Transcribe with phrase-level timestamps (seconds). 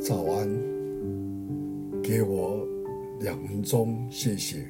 [0.00, 0.48] 早安，
[2.02, 2.64] 给我
[3.20, 4.64] 两分钟，谢谢。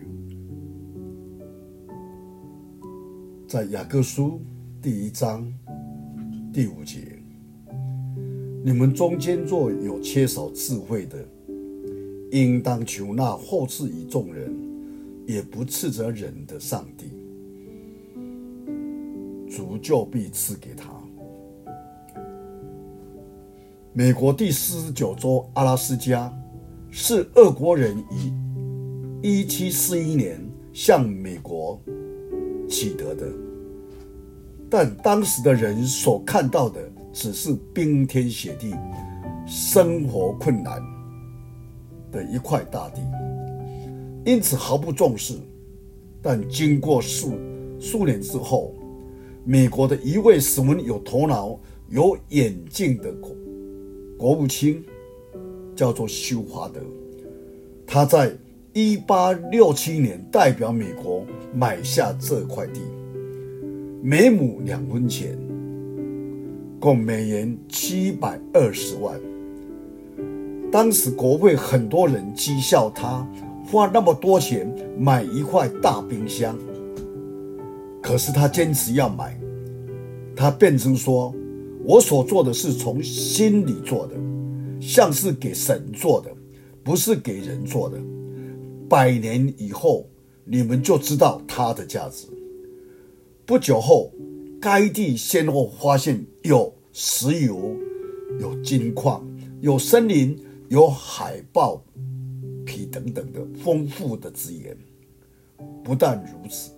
[3.46, 4.40] 在雅各书
[4.80, 5.46] 第一章
[6.50, 7.20] 第五节，
[8.64, 11.22] 你们中间若有缺少智慧的，
[12.32, 14.50] 应当求那厚赐于众人，
[15.26, 17.06] 也不斥责人的上帝，
[19.46, 20.88] 主就必赐给他。
[23.94, 26.32] 美国第四十九州阿拉斯加
[26.90, 28.32] 是俄国人于
[29.22, 30.38] 一七四一年
[30.72, 31.80] 向美国
[32.68, 33.26] 取得的，
[34.70, 36.80] 但当时的人所看到的
[37.12, 38.74] 只是冰天雪地、
[39.46, 40.80] 生活困难
[42.12, 43.00] 的一块大地，
[44.24, 45.34] 因此毫不重视。
[46.20, 47.32] 但经过数
[47.80, 48.74] 数年之后，
[49.44, 51.58] 美国的一位十分有头脑、
[51.88, 53.10] 有远见的
[54.18, 54.82] 国务卿
[55.76, 56.80] 叫做休华德，
[57.86, 58.32] 他在
[58.72, 61.24] 一八六七年代表美国
[61.54, 62.80] 买下这块地，
[64.02, 65.38] 每亩两分钱，
[66.80, 69.20] 共美元七百二十万。
[70.72, 73.24] 当时国会很多人讥笑他
[73.70, 76.58] 花那么多钱买一块大冰箱，
[78.02, 79.38] 可是他坚持要买，
[80.34, 81.32] 他辩称说。
[81.88, 84.14] 我所做的是从心里做的，
[84.78, 86.30] 像是给神做的，
[86.84, 87.98] 不是给人做的。
[88.90, 90.06] 百年以后，
[90.44, 92.26] 你们就知道它的价值。
[93.46, 94.12] 不久后，
[94.60, 97.74] 该地先后发现有石油、
[98.38, 99.26] 有金矿、
[99.62, 101.82] 有森林、有海豹
[102.66, 104.76] 皮等等的丰富的资源。
[105.82, 106.70] 不但如此，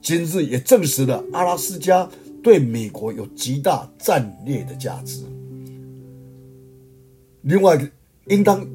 [0.00, 2.08] 今日也证实了阿拉斯加。
[2.42, 5.22] 对美国有极大战略的价值。
[7.42, 7.78] 另外，
[8.26, 8.66] 应当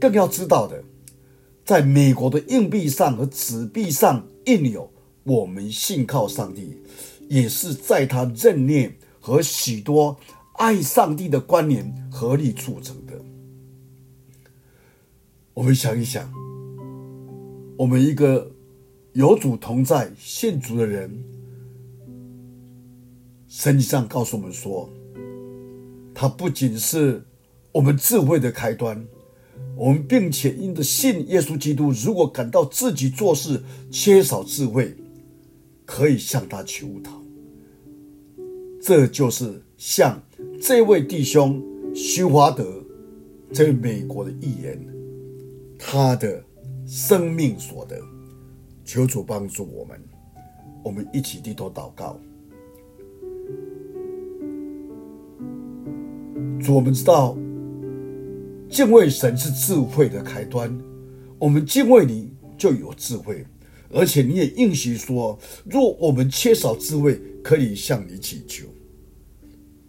[0.00, 0.82] 更要知道的，
[1.64, 4.90] 在美国的硬币上和纸币上印有
[5.24, 6.78] “我们信靠上帝”，
[7.28, 10.16] 也是在他任念和许多
[10.54, 13.12] 爱上帝的官员合力促成的。
[15.52, 16.32] 我们想一想，
[17.76, 18.50] 我们一个
[19.12, 21.22] 有主同在、信主的人。
[23.56, 24.90] 圣经上告诉我们说，
[26.12, 27.24] 他不仅是
[27.70, 29.06] 我们智慧的开端，
[29.76, 33.62] 我们并且因着信耶稣基督，如果感到自己做事
[33.92, 34.92] 缺少智慧，
[35.86, 37.22] 可以向他求讨。
[38.82, 40.20] 这就是像
[40.60, 41.62] 这位弟兄
[41.94, 42.84] 休华德，
[43.52, 44.84] 这位美国的议员，
[45.78, 46.42] 他的
[46.88, 47.96] 生命所得。
[48.84, 50.02] 求主帮助我们，
[50.82, 52.18] 我们一起低头祷告。
[56.72, 57.36] 我们知道
[58.70, 60.76] 敬畏神是智慧的开端。
[61.38, 63.44] 我们敬畏你，就有智慧，
[63.90, 68.66] 而且你也应许说，若我们缺少智慧，可以向你祈求。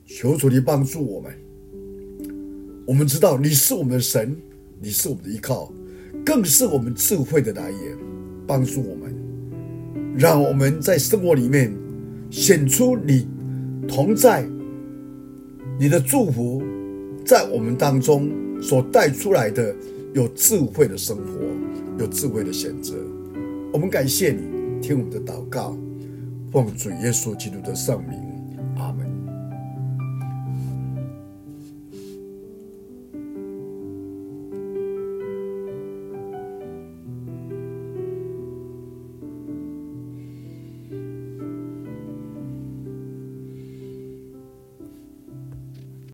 [0.06, 1.34] 求主你帮助我们。
[2.86, 4.36] 我们知道你是我们的神，
[4.80, 5.72] 你是我们的依靠，
[6.26, 7.98] 更是我们智慧的来源。
[8.48, 9.16] 帮助我们，
[10.16, 11.74] 让我们在生活里面
[12.30, 13.28] 显出你
[13.88, 14.48] 同在。
[15.78, 16.64] 你的祝福
[17.26, 18.32] 在我们当中
[18.62, 19.76] 所带出来的
[20.14, 21.24] 有智慧的生活，
[22.00, 22.96] 有智慧的选择。
[23.74, 25.78] 我们感谢你，听我们的祷告，
[26.50, 28.35] 奉主耶稣基督的圣名。